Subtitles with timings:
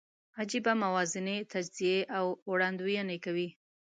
[0.39, 3.49] عجېبه موازنې، تجزیې او وړاندوینې کوي.